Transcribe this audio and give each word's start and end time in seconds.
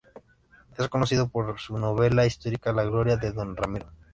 Es 0.79 0.89
conocido 0.89 1.29
por 1.29 1.59
su 1.59 1.77
novela 1.77 2.25
histórica 2.25 2.73
"La 2.73 2.83
gloria 2.85 3.17
de 3.17 3.31
don 3.31 3.55
Ramiro". 3.55 3.91